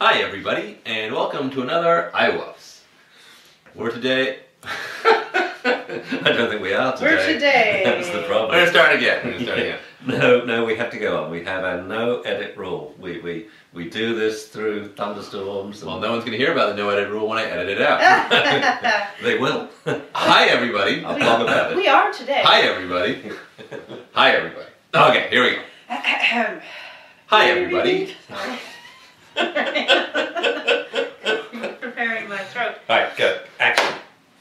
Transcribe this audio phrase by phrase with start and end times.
[0.00, 2.80] Hi, everybody, and welcome to another iWuffs.
[3.74, 4.40] We're today.
[4.64, 7.16] I don't think we are today.
[7.16, 7.82] We're today.
[7.84, 8.22] That's the problem.
[8.22, 8.58] We're problem.
[8.60, 9.20] gonna start again.
[9.24, 9.78] We're gonna start again.
[10.06, 11.30] No, no, we have to go on.
[11.30, 12.94] We have a no edit rule.
[12.98, 15.82] We we we do this through thunderstorms.
[15.82, 17.82] And Well, no one's gonna hear about the no edit rule when I edit it
[17.82, 19.08] out.
[19.22, 19.68] They will.
[20.14, 21.04] Hi, everybody.
[21.04, 21.76] I'll blog about it.
[21.76, 22.42] we are today.
[22.44, 23.32] Hi, everybody.
[24.12, 24.66] Hi, everybody.
[24.94, 25.62] Okay, here we go.
[27.26, 28.14] Hi, everybody.
[29.38, 29.86] Sorry.
[31.80, 32.74] Preparing my throat.
[32.88, 33.40] All right, good.
[33.60, 33.94] Action.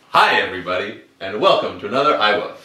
[0.10, 2.58] Hi, everybody, and welcome to another iWuff.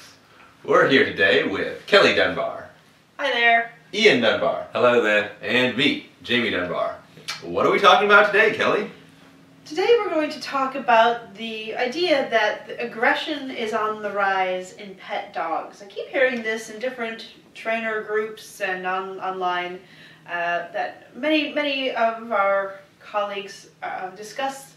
[0.65, 2.71] We're here today with Kelly Dunbar,
[3.19, 3.73] Hi there.
[3.93, 5.33] Ian Dunbar, Hello there.
[5.43, 6.97] and me, Jamie Dunbar.
[7.43, 8.91] What are we talking about today, Kelly?
[9.67, 14.95] Today we're going to talk about the idea that aggression is on the rise in
[14.95, 15.83] pet dogs.
[15.83, 19.81] I keep hearing this in different trainer groups and on, online
[20.27, 24.75] that many many of our colleagues uh, discuss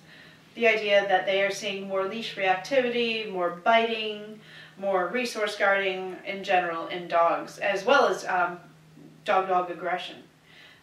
[0.55, 4.39] the idea that they are seeing more leash reactivity, more biting,
[4.77, 8.57] more resource guarding in general in dogs, as well as um,
[9.25, 10.17] dog-dog aggression.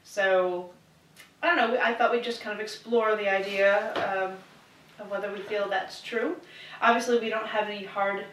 [0.05, 0.71] So
[1.43, 1.81] I don't know.
[1.81, 4.37] I thought we'd just kind of explore the idea um,
[5.05, 6.37] of whether we feel that's true.
[6.81, 8.25] Obviously, we don't have any hard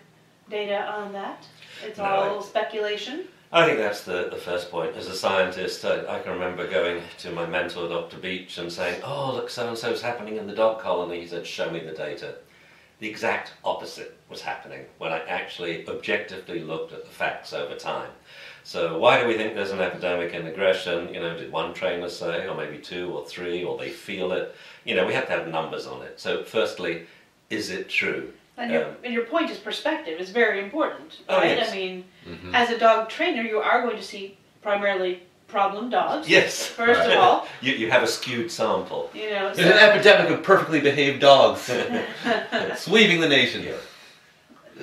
[0.49, 1.45] data on that.
[1.85, 2.03] It's No.
[2.05, 3.25] all speculation.
[3.51, 4.95] I think that's the, the first point.
[4.95, 8.17] As a scientist, I, I can remember going to my mentor, Dr.
[8.17, 11.21] Beach, and saying, Oh, look, so and so's happening in the dog colony.
[11.21, 12.35] He said, Show me the data.
[12.99, 18.11] The exact opposite was happening when I actually objectively looked at the facts over time.
[18.63, 21.11] So, why do we think there's an epidemic in aggression?
[21.11, 24.53] You know, did one trainer say, or maybe two or three, or they feel it?
[24.83, 26.19] You know, we have to have numbers on it.
[26.19, 27.07] So, firstly,
[27.49, 28.31] is it true?
[28.59, 31.57] And your, Um, and your point is perspective is very important, Oh, right?
[31.57, 31.71] yes.
[31.71, 32.53] I mean, Mhm.
[32.53, 36.27] as a dog trainer, you are going to see primarily problem dogs.
[36.27, 36.67] Yes.
[36.67, 37.11] First Right.
[37.11, 39.09] of all, You, you have a skewed sample.
[39.13, 39.53] you know.
[39.53, 41.61] There's an epidemic of perfectly behaved dogs
[42.75, 43.65] sweeping the nation.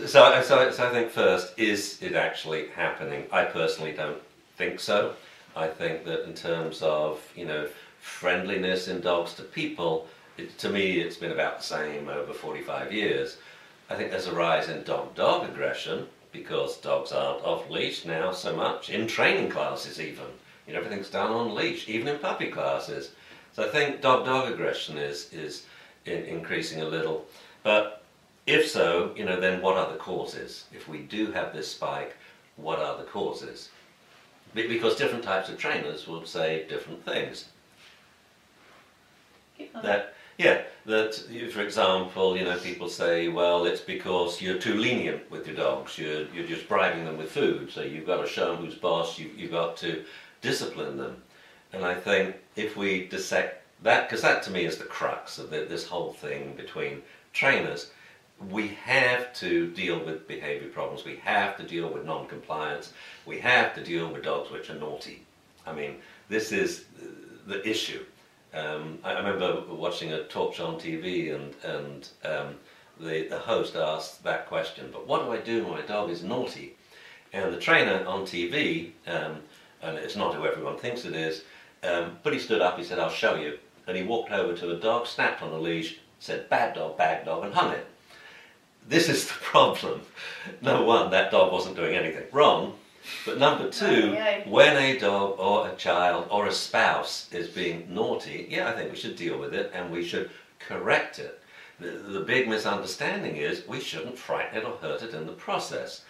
[0.06, 3.26] So, so, so I think first, is it actually happening?
[3.31, 4.20] I personally don't
[4.56, 5.14] think so.
[5.54, 7.69] I think that in terms of, you know,
[8.00, 10.08] friendliness in dogs to people,
[10.38, 13.37] it, to me it's been about the same over 45 years.
[13.88, 18.54] I think there's a rise in dog-dog aggression because dogs aren't off leash now so
[18.54, 20.26] much, in training classes even.
[20.66, 23.12] You know, everything's done on leash, even in puppy classes.
[23.52, 25.66] So I think dog-dog aggression is, is
[26.04, 27.26] in, increasing a little.
[27.62, 28.02] But
[28.46, 30.64] if so, you know, then what are the causes?
[30.72, 32.16] If we do have this spike,
[32.56, 33.70] what are the causes?
[34.52, 37.46] Because different types of trainers will say different things.
[39.82, 41.14] That yeah, that
[41.52, 45.98] for example, you know, people say, well, it's because you're too lenient with your dogs.
[45.98, 49.19] You're you're just bribing them with food, so you've got to show them who's boss.
[49.19, 50.04] You you've got to
[50.42, 51.22] discipline them.
[51.72, 55.50] And I think if we dissect that, because that to me is the crux of
[55.50, 57.02] the, this whole thing between
[57.32, 57.91] trainers,
[58.50, 61.04] we have to deal with behavior problems.
[61.04, 62.92] We have to deal with non-compliance.
[63.25, 65.22] We have to deal with dogs which are naughty.
[65.66, 65.96] I mean,
[66.28, 66.84] this is
[67.46, 68.04] the issue.
[68.56, 72.55] Um, I remember watching a talk show on TV, and and um,
[72.99, 74.89] the the host asked that question.
[74.91, 76.75] But what do I do when my dog is naughty?
[77.33, 79.41] And the trainer on TV, um,
[79.83, 81.44] and it's not who everyone thinks it is,
[81.83, 82.78] um, but he stood up.
[82.78, 85.59] He said, "I'll show you." And he walked over to a dog, snapped on a
[85.59, 87.87] leash, said, "Bad dog, bad dog," and hung it.
[88.88, 90.00] This is the problem.
[90.62, 92.78] Number one, that dog wasn't doing anything wrong.
[93.25, 98.47] But number two, when a dog or a child or a spouse is being naughty,
[98.50, 101.41] yeah, I think we should deal with it and we should correct it.
[101.78, 106.03] The, the big misunderstanding is we shouldn't frighten it or hurt it in the process.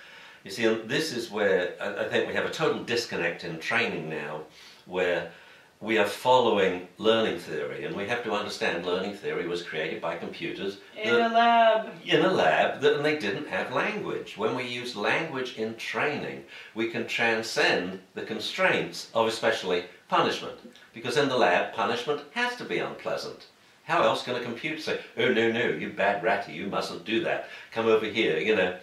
[0.45, 4.09] You see, this is where I, I think we have a total disconnect in training
[4.09, 4.43] now,
[4.85, 5.33] where
[5.81, 10.17] we are following learning theory, and we have to understand learning theory was created by
[10.17, 11.93] computers in that- a lab.
[12.05, 14.39] in a lab that and they didn't have language.
[14.39, 16.45] When we use language in training,
[16.75, 20.59] we can transcend the constraints of especially punishment.
[20.95, 23.47] Because in the lab, punishment has to be unpleasant.
[23.85, 27.23] How else can a computer say, oh no, no, you bad ratty, you mustn't do
[27.25, 27.49] that.
[27.71, 28.77] Come over here, you know.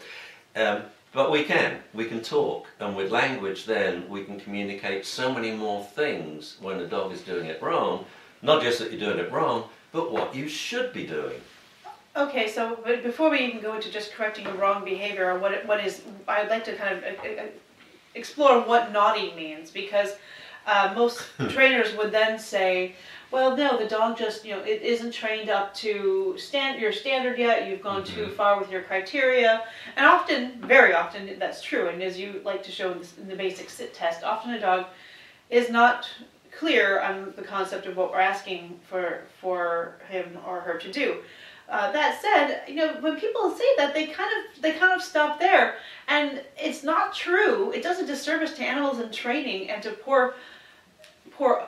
[0.55, 0.83] Um,
[1.13, 1.79] but we can.
[1.93, 2.67] We can talk.
[2.79, 7.21] And with language then we can communicate so many more things when the dog is
[7.21, 8.05] doing it wrong.
[8.41, 11.39] Not just that you're doing it wrong, but what you should be doing.
[12.15, 15.65] Okay, so but before we even go into just correcting a wrong behavior or what
[15.65, 17.45] what is, I'd like to kind of uh, uh,
[18.13, 20.17] explore what naughty means because
[20.67, 22.95] uh, most trainers would then say,
[23.33, 27.39] well, no, the dog just you know it isn't trained up to stand your standard
[27.39, 27.67] yet.
[27.67, 29.63] You've gone too far with your criteria,
[29.97, 31.87] and often, very often, that's true.
[31.87, 34.59] And as you like to show in, this, in the basic sit test, often a
[34.59, 34.85] dog
[35.49, 36.07] is not
[36.55, 41.17] clear on the concept of what we're asking for for him or her to do.
[41.67, 45.01] Uh, that said, you know, when people say that, they kind of they kind of
[45.01, 45.77] stop there,
[46.07, 47.71] and it's not true.
[47.71, 50.35] It does a disservice to animals in training and to poor
[51.37, 51.67] poor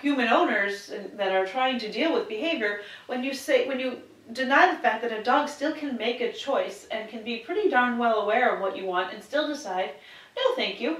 [0.00, 3.98] human owners that are trying to deal with behavior when you say when you
[4.32, 7.68] deny the fact that a dog still can make a choice and can be pretty
[7.68, 9.90] darn well aware of what you want and still decide,
[10.36, 10.98] no, thank you.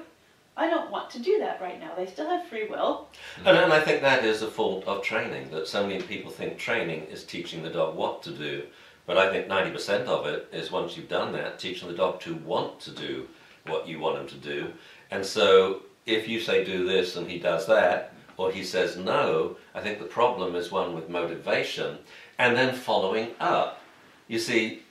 [0.56, 1.94] I don't want to do that right now.
[1.94, 3.08] They still have free will.
[3.44, 6.56] And, and I think that is a fault of training, that so many people think
[6.56, 8.62] training is teaching the dog what to do.
[9.04, 12.34] But I think 90% of it is once you've done that, teaching the dog to
[12.36, 13.28] want to do
[13.66, 14.72] what you want him to do.
[15.10, 19.56] And so if you say do this and he does that, or he says no,
[19.74, 21.98] I think the problem is one with motivation
[22.38, 23.80] and then following up.
[24.28, 24.82] You see,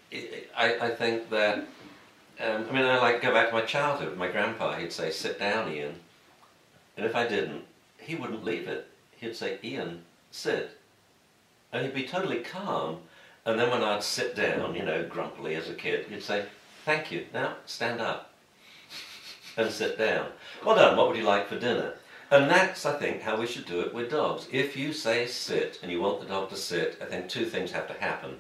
[0.56, 1.59] I, I think that,
[2.39, 4.17] um, I mean, I like go back to my childhood.
[4.17, 5.95] My grandpa, he'd say, sit down, Ian.
[6.97, 7.63] And if I didn't,
[7.97, 8.88] he wouldn't leave it.
[9.17, 10.77] He'd say, Ian, sit.
[11.71, 13.00] And he'd be totally calm.
[13.45, 16.45] And then when I'd sit down, you know, grumpily as a kid, he'd say,
[16.83, 18.35] thank you, now stand up
[19.57, 20.28] and sit down.
[20.66, 21.94] Well done, what would you like for dinner?
[22.31, 24.48] And that's, I think, how we should do it with dogs.
[24.52, 27.72] If you say sit and you want the dog to sit, I think two things
[27.72, 28.38] have to happen.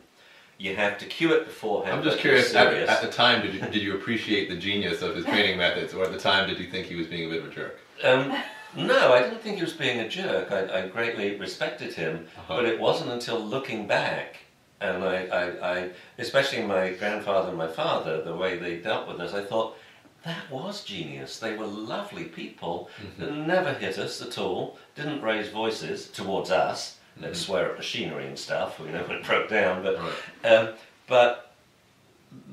[0.57, 1.97] You have to cue it beforehand.
[1.97, 5.15] I'm just curious, at, at the time, did you, did you appreciate the genius of
[5.15, 7.43] his training methods, or at the time, did you think he was being a bit
[7.43, 7.79] of a jerk?
[8.03, 8.33] Um,
[8.75, 10.51] no, I didn't think he was being a jerk.
[10.51, 12.55] I, I greatly respected him, Uh-huh.
[12.55, 14.37] but it wasn't until looking back,
[14.81, 19.19] and I, I, I, especially my grandfather and my father, the way they dealt with
[19.19, 19.77] us, I thought
[20.25, 21.39] that was genius.
[21.39, 22.89] They were lovely people
[23.19, 26.97] that never hit us at all, didn't raise voices towards us.
[27.17, 27.35] They'd Mhm.
[27.35, 29.83] swear at machinery and stuff, you know, when it broke down.
[29.83, 30.51] But Right.
[30.51, 30.73] um,
[31.07, 31.53] but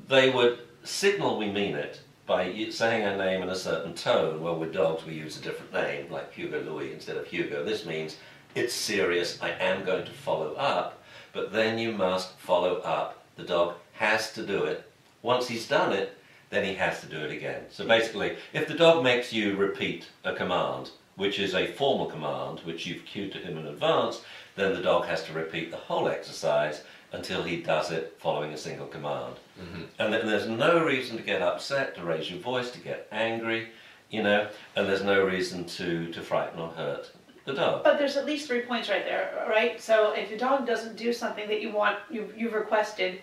[0.08, 4.40] they would signal we mean it by saying our name in a certain tone.
[4.42, 7.64] Well, with dogs, we use a different name, like Hugo Louis instead of Hugo.
[7.64, 8.16] This means
[8.54, 11.02] it's serious, I am going to follow up,
[11.32, 13.24] but then you must follow up.
[13.36, 14.88] The dog has to do it.
[15.22, 16.16] Once he's done it,
[16.52, 17.62] then he has to do it again.
[17.70, 22.60] So basically, if the dog makes you repeat a command, which is a formal command,
[22.60, 24.20] which you've cued to him in advance,
[24.54, 26.82] then the dog has to repeat the whole exercise
[27.12, 29.36] until he does it following a single command.
[29.58, 29.86] Mhm.
[29.98, 33.68] And then there's no reason to get upset, to raise your voice, to get angry,
[34.10, 34.46] you know,
[34.76, 37.10] and there's no reason to, to frighten or hurt
[37.46, 37.82] the dog.
[37.82, 39.80] But there's at least three points right there, right?
[39.80, 43.20] So if your dog doesn't do something that you want, you, you've requested,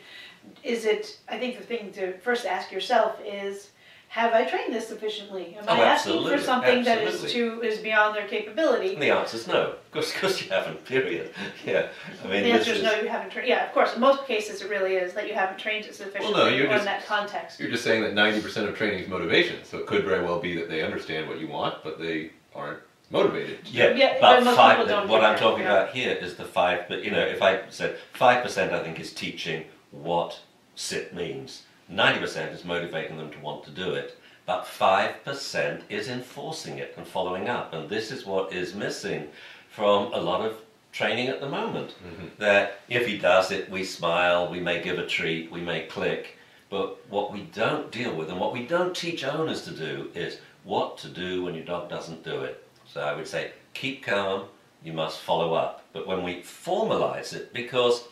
[0.63, 3.69] is it, I think the thing to first ask yourself is,
[4.09, 5.55] have I trained this sufficiently?
[5.59, 7.61] Am Oh, I asking for absolutely, something that is absolutely.
[7.61, 8.93] too, is beyond their capability?
[8.93, 9.75] And the answer is no.
[9.75, 11.31] Of course, you haven't, period.
[11.65, 11.89] Yeah.
[12.23, 14.61] I mean, The answer is no, you haven't trained, yeah, of course, in most cases
[14.63, 17.59] it really is that you haven't trained it sufficiently you're or just- in that context.
[17.59, 20.55] You're just saying that 90% of training is motivation, so it could very well be
[20.55, 22.79] that they understand what you want, but they aren't
[23.11, 23.59] motivated.
[23.65, 25.09] Yeah, Yeah, but but five.
[25.09, 26.85] what I'm talking about here is the five.
[26.89, 30.39] But you know, if I said five percent, I think is teaching what
[30.75, 31.63] sit means.
[31.87, 34.17] Ninety percent is motivating them to want to do it.
[34.45, 39.27] But five percent is enforcing it and following up, and this is what is missing
[39.69, 40.57] from a lot of
[40.91, 41.93] training at the moment.
[42.03, 42.29] Mhm.
[42.37, 46.35] That if he does it, we smile, we may give a treat, we may click.
[46.69, 50.37] But what we don't deal with and what we don't teach owners to do is
[50.63, 52.63] what to do when your dog doesn't do it.
[52.91, 54.45] So I would say keep calm,
[54.83, 55.83] you must follow up.
[55.93, 58.03] But when we formalize it, because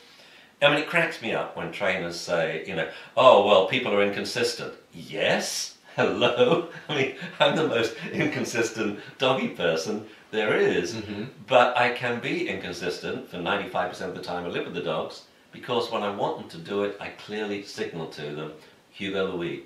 [0.62, 4.02] I mean, it cracks me up when trainers say, you know, oh, well, people are
[4.02, 4.74] inconsistent.
[4.92, 6.70] Yes, hello.
[6.90, 10.96] I mean, I'm the most inconsistent doggy person there is.
[10.96, 11.28] Mhm.
[11.48, 15.24] But I can be inconsistent for 95% of the time I live with the dogs
[15.52, 18.54] because when I want them to do it, I clearly signal to them,
[18.92, 19.64] Hugo Louis.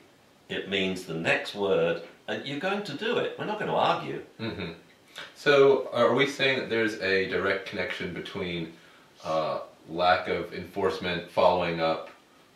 [0.49, 3.35] It means the next word, and you're going to do it.
[3.39, 4.21] We're not going to argue.
[4.37, 4.71] hmm
[5.35, 8.73] So, are we saying that there's a direct connection between
[9.23, 9.59] uh,
[9.91, 12.09] lack of enforcement, following up,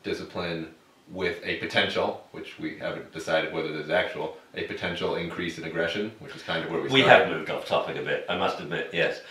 [0.03, 0.67] discipline,
[1.11, 6.11] with a potential, which we haven't decided whether there's actual, a potential increase in aggression,
[6.19, 7.27] which is kind of where we We started.
[7.27, 9.21] have moved off topic a bit, I must admit, yes.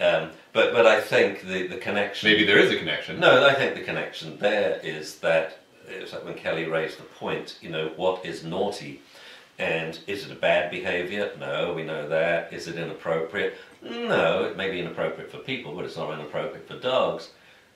[0.00, 2.28] Um, but, but I think the, the connection.
[2.30, 3.20] Maybe there is a connection.
[3.20, 7.58] No, I think the connection there is that it's like when Kelly raised the point,
[7.60, 9.02] you know, what is naughty?
[9.58, 11.32] And is it a bad behaviour?
[11.38, 12.50] No, we know that.
[12.52, 13.58] Is it inappropriate?
[13.82, 17.30] No, it may be inappropriate for people, but it's not inappropriate for dogs.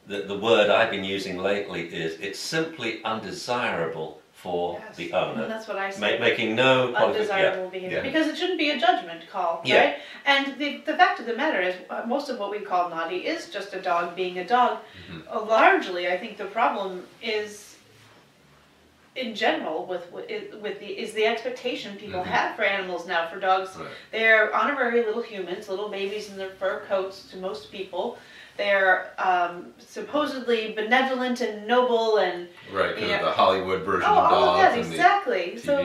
[0.06, 4.96] The, the word I've been using lately is it's simply undesirable for Yes.
[4.96, 5.49] the And owner.
[5.49, 8.02] that's what I Ma- making no undesirable behavior yeah.
[8.02, 9.78] because it shouldn't be a judgment call, Yeah.
[9.78, 9.96] right?
[10.26, 13.18] And the, the fact of the matter is, uh, most of what we call naughty
[13.26, 14.80] is just a dog being a dog.
[15.11, 15.23] Mhm.
[15.34, 17.76] Uh, largely, I think the problem is
[19.16, 22.26] in general with with the is the expectation people Mhm.
[22.26, 23.70] have for animals now for dogs.
[23.76, 23.88] Right.
[24.11, 28.18] They're honorary little humans, little babies in their fur coats to most people.
[28.56, 33.18] They're um, supposedly benevolent and noble and Right, Yeah.
[33.18, 35.58] of the Hollywood version oh, of all of dogs that exactly.
[35.58, 35.78] So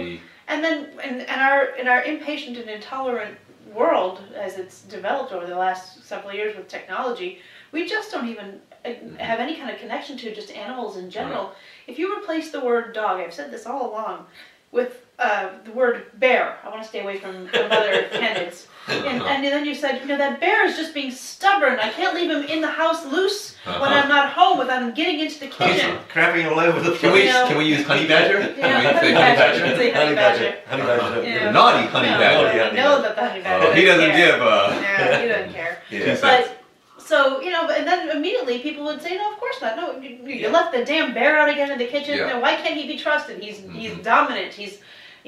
[0.47, 3.37] and then and, and our in our impatient and intolerant
[3.73, 7.39] world as it's developed over the last several years with technology,
[7.71, 11.53] we just don't even uh, have any kind of connection to just animals in general.
[11.87, 14.25] If you replace the word dog, I've said this all along,
[14.71, 18.67] with uh, the word bear, I want to stay away from, from other candidates.
[18.89, 21.79] And, and then you said, you know, that bear is just being stubborn.
[21.79, 23.93] I can't leave him in the house loose when Uh-huh.
[23.93, 25.97] I'm not home without him getting into the He's kitchen.
[26.13, 28.39] crapping all over the Can we You know- can we use honey badger?
[28.39, 29.59] Can Yeah, honey badger.
[29.65, 29.99] honey Say badger?
[30.05, 30.57] honey badger.
[30.67, 31.09] Honey Uh-huh.
[31.15, 31.23] badger.
[31.29, 31.51] Yeah.
[31.51, 32.43] Naughty honey no, badger.
[32.47, 33.01] Naughty I honey know badger.
[33.03, 33.67] that the honey badger.
[33.67, 34.31] Oh, he doesn't care.
[34.31, 34.79] give a.
[34.81, 35.81] Yeah, he doesn't care.
[35.89, 36.17] Yeah.
[36.21, 36.55] But
[36.97, 39.75] so you know, and then immediately people would say, "No, of course not.
[39.75, 40.49] No, you, you Yeah.
[40.49, 42.17] left the damn bear out again in the kitchen.
[42.17, 42.29] Yeah.
[42.33, 43.41] No, why can't he be trusted?
[43.43, 44.03] He's he's Mhm.
[44.03, 44.53] dominant.
[44.53, 44.79] He's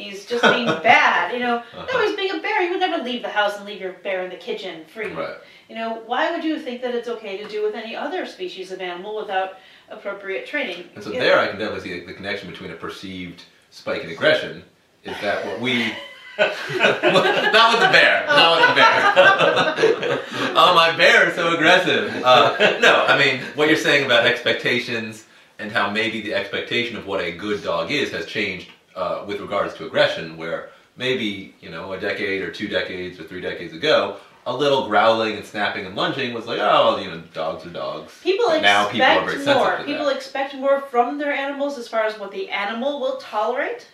[0.02, 1.34] he's just being bad.
[1.34, 1.86] You know, Uh-huh.
[1.94, 2.62] no, he's being a bear.
[2.62, 5.12] You would never leave the house and leave your bear in the kitchen free.
[5.12, 5.36] Right.
[5.70, 8.72] You know, why would you think that it's okay to do with any other species
[8.72, 9.58] of animal without
[9.90, 10.90] appropriate training?
[10.96, 14.04] And so You there, know, I can definitely see the connection between a perceived spike
[14.04, 14.64] in aggression.
[15.04, 15.94] Is that what we?
[16.40, 18.26] not with the bear.
[18.28, 20.20] Not with the bear.
[20.56, 22.14] oh, my bear is so aggressive.
[22.24, 25.26] Uh, no, I mean what you're saying about expectations
[25.60, 29.40] and how maybe the expectation of what a good dog is has changed uh, with
[29.40, 30.38] regards to aggression.
[30.38, 34.88] Where maybe you know a decade or two decades or three decades ago, a little
[34.88, 38.14] growling and snapping and lunging was like, oh, you know, dogs are dogs.
[38.24, 39.86] People But now people are very expect sensitive more.
[39.86, 40.16] People that.
[40.16, 43.88] expect more from their animals as far as what the animal will tolerate,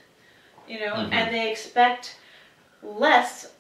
[0.68, 1.12] you know, Mhm.
[1.12, 2.16] and they expect
[2.84, 3.52] less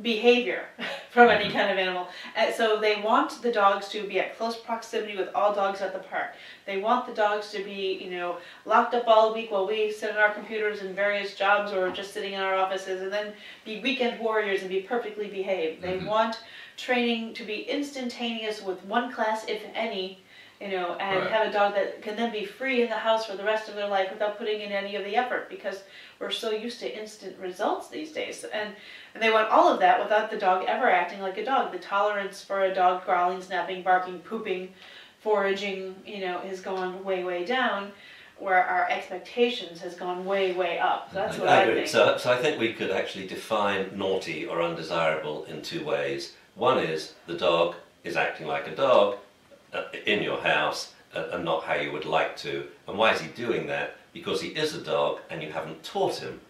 [0.00, 0.64] behavior
[1.10, 1.52] from any Mhm.
[1.52, 2.08] kind of animal.
[2.34, 5.92] And so they want the dogs to be at close proximity with all dogs at
[5.92, 6.34] the park.
[6.64, 10.10] They want the dogs to be, you know, locked up all week while we sit
[10.10, 13.34] at our computers in various jobs or just sitting in our offices and then
[13.66, 15.82] be weekend warriors and be perfectly behaved.
[15.82, 16.06] They Mhm.
[16.06, 16.38] want
[16.78, 20.22] training to be instantaneous with one class, if any,
[20.62, 21.30] you know, and Right.
[21.32, 23.74] have a dog that can then be free in the house for the rest of
[23.74, 25.82] their life without putting in any of the effort because
[26.20, 28.44] we're so used to instant results these days.
[28.44, 28.72] And,
[29.12, 31.72] and they want all of that without the dog ever acting like a dog.
[31.72, 34.72] The tolerance for a dog growling, snapping, barking, pooping,
[35.20, 37.90] foraging, you know, has gone way, way down.
[38.38, 41.12] Where our expectations has gone way, way up.
[41.12, 41.74] That's what I, I agree.
[41.74, 41.88] think.
[41.88, 46.34] So, so I think we could actually define naughty or undesirable in two ways.
[46.56, 49.18] One is the dog is acting like a dog
[50.06, 52.66] in your house uh, and not how you would like to.
[52.88, 53.96] And why is he doing that?
[54.12, 56.40] Because he is a dog and you haven't taught him,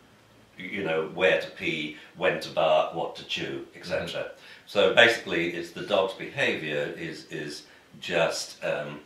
[0.58, 4.32] you know, where to pee, when to bark, what to chew, etc.
[4.66, 7.64] So basically, it's the dog's behaviour is is
[8.00, 9.00] just um,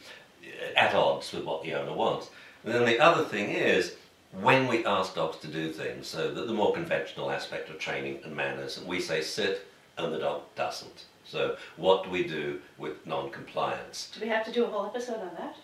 [0.76, 2.30] at odds with what the owner wants.
[2.64, 3.96] And then the other thing is
[4.40, 8.20] when we ask dogs to do things, so that the more conventional aspect of training
[8.24, 11.04] and manners, and we say sit and the dog doesn't.
[11.28, 14.10] So what do we do with non-compliance?
[14.14, 15.56] Do we have to do a whole episode on that?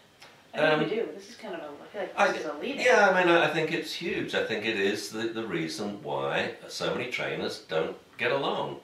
[0.54, 1.08] I think Um, we do.
[1.14, 2.76] This is kind of a, I feel like I- this is a lead.
[2.76, 4.34] Yeah, I mean, I I think it's huge.
[4.34, 8.80] I think it is the, the reason why so many trainers don't get along.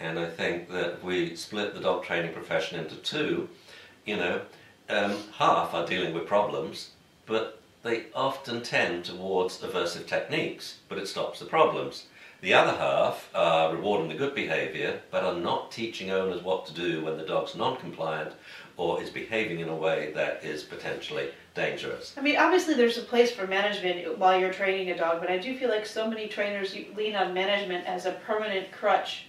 [0.00, 3.48] And I think that we split the dog training profession into two,
[4.04, 4.40] you know,
[4.88, 6.90] um, half are dealing with problems,
[7.26, 12.06] but they often tend towards aversive techniques, but it stops the problems.
[12.42, 16.74] The other half are rewarding the good behaviour, but are not teaching owners what to
[16.74, 18.32] do when the dog's non-compliant
[18.76, 22.12] or is behaving in a way that is potentially dangerous.
[22.18, 25.38] I mean, obviously, there's a place for management while you're training a dog, but I
[25.38, 29.26] do feel like so many trainers lean on management as a permanent crutch,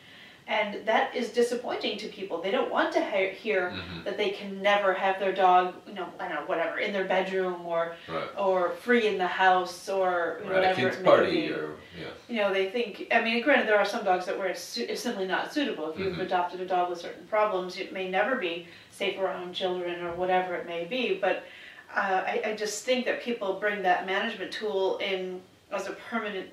[0.47, 2.41] and that is disappointing to people.
[2.41, 4.03] They don't want to he- hear Mhm.
[4.03, 7.05] that they can never have their dog, you know, I don't know, whatever, in their
[7.05, 8.27] bedroom or Right.
[8.37, 11.53] or free in the house or a whatever kid's it may party, be.
[11.53, 12.07] or yeah.
[12.27, 13.07] you know, they think.
[13.11, 15.91] I mean, granted, there are some dogs that where it's, su- it's simply not suitable.
[15.91, 16.21] If you've Mhm.
[16.23, 20.55] adopted a dog with certain problems, it may never be safe around children or whatever
[20.55, 21.13] it may be.
[21.15, 21.43] But
[21.95, 26.49] uh, I, I just think that people bring that management tool in as a permanent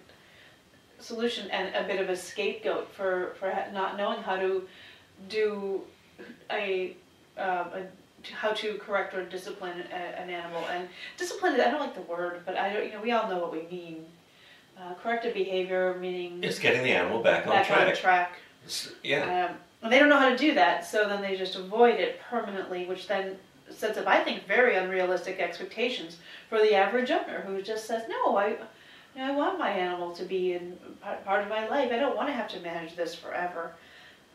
[1.01, 4.67] solution and a bit of a scapegoat for for not knowing how to
[5.29, 5.81] do
[6.51, 6.97] a,
[7.39, 7.87] um, a
[8.33, 12.43] how to correct or discipline a, an animal and discipline I don't like the word
[12.45, 14.05] but I don't you know we all know what we mean
[14.79, 17.97] uh, corrective behavior meaning It's getting the animal back on back on track.
[17.97, 18.33] track
[19.03, 19.47] Yeah.
[19.51, 22.21] um, and they don't know how to do that so then they just avoid it
[22.21, 23.37] permanently which then
[23.71, 26.19] sets up I think very unrealistic expectations
[26.51, 28.57] for the average owner who just says no I
[29.15, 30.79] you know, I want my animal to be in
[31.25, 33.73] part of my life I don't want to have to manage this forever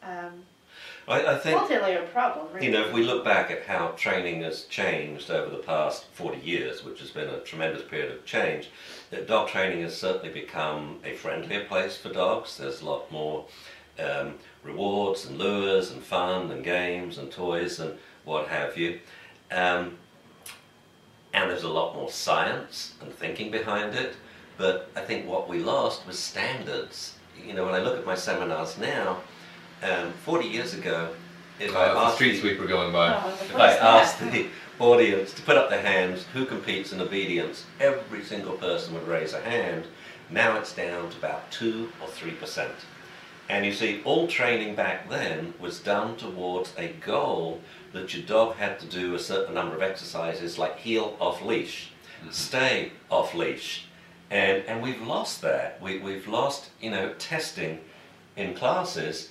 [0.04, 0.44] um,
[1.08, 2.48] I, I think multi-layered problem.
[2.54, 2.68] Really.
[2.68, 6.40] You know, if we look back at how training has changed over the past 40
[6.40, 8.70] years, which has been a tremendous period of change,
[9.12, 12.58] that dog training has certainly become a friendlier place for dogs.
[12.58, 13.46] There's a lot more
[14.00, 19.00] um, rewards and lures and fun and games and toys and what have you.
[19.52, 19.98] Um,
[21.34, 24.16] and there's a lot more science and thinking behind it.
[24.58, 27.16] But I think what we lost was standards.
[27.46, 29.18] You know, when I look at my seminars now,
[29.84, 31.10] um, 40 years ago,
[31.60, 33.14] if I Uh, the street sweeper going by.
[33.14, 34.48] Oh, if I asked the
[34.80, 39.34] audience to put up their hands, who competes in obedience, every single person would raise
[39.34, 39.86] a hand.
[40.30, 42.70] Now it's down to about 2 or 3%.
[43.48, 47.62] And you see, all training back then was done towards a goal
[47.94, 51.92] that your dog had to do a certain number of exercises like heel off leash,
[52.32, 53.85] stay off leash.
[54.32, 55.82] And, and we've lost that.
[55.82, 57.80] We, we've lost, you know, testing
[58.36, 59.30] in classes.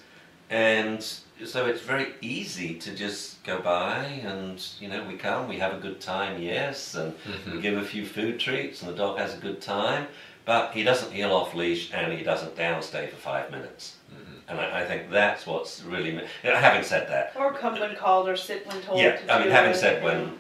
[0.51, 1.03] And
[1.45, 5.75] so it's very easy to just go by and, you know, we come, we have
[5.75, 7.57] a good time, yes, and mm-hmm.
[7.57, 10.07] we give a few food treats and the dog has a good time,
[10.45, 13.97] but he doesn't heel off leash and he doesn't downstay for five minutes.
[14.13, 14.35] Mm-hmm.
[14.49, 16.13] And I, I think that's what's really.
[16.13, 19.01] you know, having said that, Or come when called, or sit when told.
[19.01, 20.33] yeah, to I mean, having it, said when, know.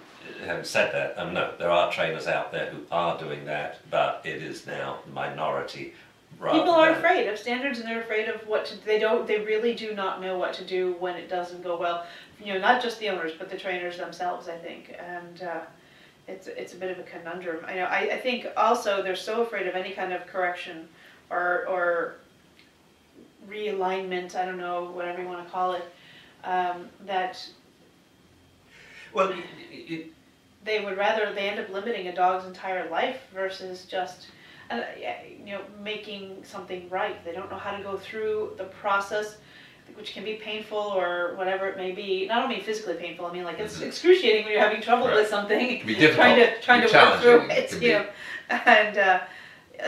[0.44, 4.22] Having said that, um, no, there are trainers out there who are doing that, but
[4.24, 5.94] it is now minority.
[6.38, 8.84] People are than- afraid of standards, and they're afraid of what to.
[8.84, 9.26] They don't.
[9.26, 12.06] They really do not know what to do when it doesn't go well.
[12.42, 14.48] You know, not just the owners, but the trainers themselves.
[14.48, 15.60] I think, and uh,
[16.26, 17.64] it's it's a bit of a conundrum.
[17.66, 17.84] I know.
[17.84, 20.88] I, I think also they're so afraid of any kind of correction,
[21.30, 22.16] or or
[23.48, 24.34] realignment.
[24.34, 25.84] I don't know, whatever you want to call it.
[26.42, 27.46] Um, that
[29.14, 29.38] Well, it,
[29.70, 30.06] it,
[30.64, 34.26] they would rather they end up limiting a dog's entire life versus just
[34.70, 34.82] uh,
[35.44, 39.36] you know making something right they don't know how to go through the process
[39.94, 43.44] which can be painful or whatever it may be not only physically painful i mean
[43.44, 43.86] like it's Mhm.
[43.86, 45.16] excruciating when you're having trouble Right.
[45.16, 47.50] with something It can be trying to trying to work through challenging.
[47.50, 48.06] It it you know
[48.64, 49.20] and uh,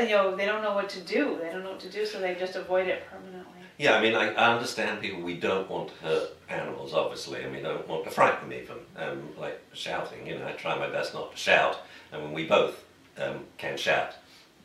[0.02, 2.20] you know they don't know what to do they don't know what to do so
[2.20, 5.20] they just avoid it permanently yeah, I mean, I, I understand people.
[5.20, 8.76] We don't want to hurt animals, obviously, and we don't want to frighten them even.
[8.96, 11.78] Um, like shouting, you know, I try my best not to shout,
[12.12, 12.84] and when we both
[13.18, 14.14] um, can shout.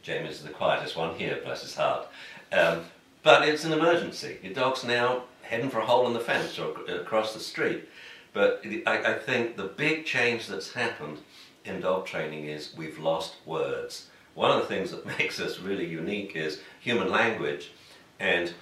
[0.04, 2.08] James is the quietest one here, bless his heart.
[2.52, 2.86] Um,
[3.24, 4.38] but it's an emergency.
[4.42, 7.88] Your dog's now heading for a hole in the fence or across the street.
[8.34, 11.20] But I, I think the big change that's happened
[11.66, 14.08] in dog training is we've lost words.
[14.34, 17.72] One of the things that makes us really unique is human language,
[18.20, 18.54] and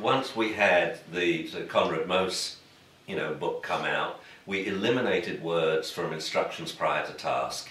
[0.00, 2.56] once we had the, Konrad Most,
[3.10, 7.68] you know, book come out, we eliminated words from instructions prior to task.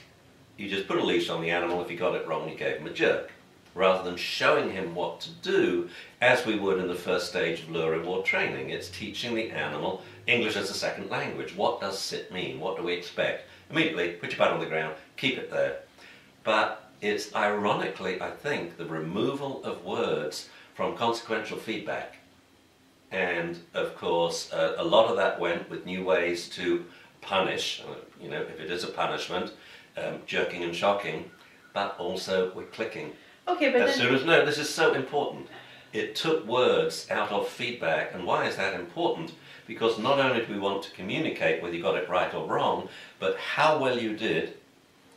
[0.58, 1.82] You just put a leash on the animal.
[1.82, 3.32] If he got it wrong, you gave him a jerk,
[3.74, 7.70] rather than showing him what to do, as we would in the first stage of
[7.70, 8.70] lure reward training.
[8.70, 11.56] It's teaching the animal English as a second language.
[11.56, 12.60] What does sit mean?
[12.60, 13.48] What do we expect?
[13.72, 15.80] Immediately, put your butt on the ground, keep it there.
[16.44, 22.19] But it's ironically, I think, the removal of words from consequential feedback.
[23.12, 26.86] And of course, uh, a lot of that went with new ways to
[27.22, 29.52] punish, uh, you know, if it is a punishment,
[29.98, 31.30] um, jerking and shocking,
[31.74, 33.12] but also with clicking.
[33.48, 35.48] okay but As then soon as, no, this is so important.
[35.92, 38.14] It took words out of feedback.
[38.14, 39.34] And why is that important?
[39.66, 42.90] Because not only do we want to communicate whether you got it right or wrong,
[43.20, 44.54] but how well you did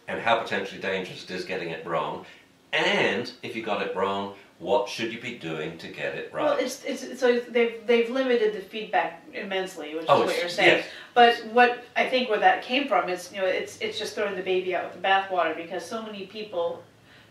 [0.08, 2.24] and how potentially dangerous it is getting it wrong.
[2.72, 6.44] And if you got it wrong, what should you be doing to get it right?
[6.44, 10.48] Well, it's, it's so they've they've limited the feedback immensely, which Oh, is what you're
[10.48, 10.78] saying.
[10.78, 10.86] yes.
[11.14, 14.36] But what I think where that came from is you know it's it's just throwing
[14.36, 16.82] the baby out with the bathwater because so many people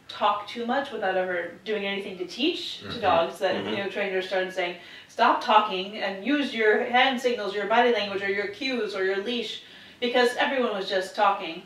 [0.09, 3.01] talk too much without ever doing anything to teach to Mhm.
[3.01, 3.69] dogs that Mhm.
[3.71, 4.75] you know trainers started saying
[5.07, 9.23] stop talking and use your hand signals, your body language, or your cues or your
[9.23, 9.61] leash
[10.01, 11.63] because everyone was just talking.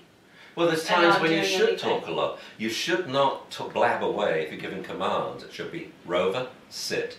[0.56, 2.00] Well, there's times when you should anything.
[2.00, 2.40] talk a lot.
[2.58, 5.44] You should not blab away if you're giving commands.
[5.44, 7.18] It should be rover, sit,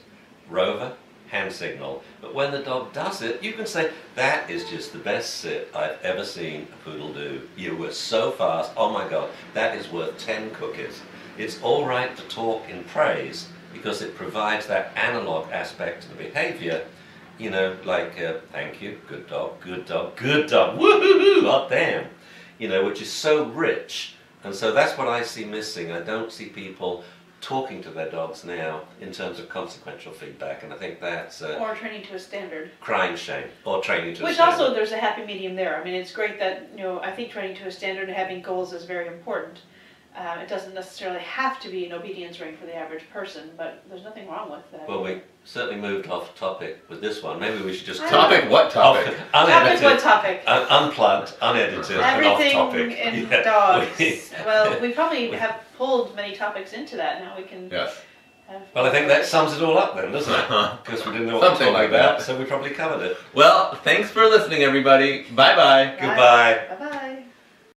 [0.48, 0.94] rover,
[1.28, 2.02] hand signal.
[2.22, 5.70] But when the dog does it, you can say, that is just the best sit
[5.74, 7.42] I've ever seen a poodle do.
[7.56, 8.72] You were so fast.
[8.74, 11.02] Oh my God, that is worth 10 cookies.
[11.36, 16.14] It's all right to talk in praise because it provides that analog aspect to the
[16.14, 16.86] behavior.
[17.36, 22.06] You know, like, uh, thank you, good dog, good dog, good dog, woohoo, hot damn
[22.58, 24.14] you know, which is so rich.
[24.44, 25.92] And so that's what I see missing.
[25.92, 27.04] I don't see people
[27.40, 31.58] talking to their dogs now in terms of consequential feedback, and I think that's a
[31.58, 32.70] Or training to a standard.
[32.80, 35.76] crying shame or training to a Which also there's a happy medium there.
[35.80, 38.40] I mean, it's great that you know I think training to a standard and having
[38.42, 39.60] goals is very important.
[40.16, 43.82] Um, it doesn't necessarily have to be an obedience ring for the average person, but
[43.90, 44.88] there's nothing wrong with that.
[44.88, 47.38] Well, we certainly moved off topic with this one.
[47.38, 48.50] Maybe we should just I Topic?
[48.50, 49.04] What topic?
[49.04, 50.42] Topic unedited, what topic?
[50.46, 52.92] un- unplugged, unedited, and off Everything topic.
[52.98, 53.42] in Yeah.
[53.42, 54.32] dogs.
[54.46, 57.20] well, we probably have pulled many topics into that.
[57.22, 57.68] Now we can.
[57.70, 58.00] Yes.
[58.74, 60.48] Well, I think that sums it all up then, doesn't it?
[60.82, 62.24] Because we didn't know what Something we were like about, that.
[62.24, 63.16] so we probably covered it.
[63.34, 65.24] Well, thanks for listening, everybody.
[65.34, 65.94] Bye bye.
[66.00, 66.66] Goodbye.
[66.70, 67.15] Bye bye.